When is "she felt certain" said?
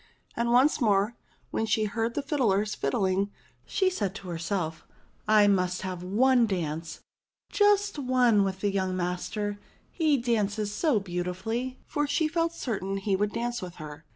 12.07-12.97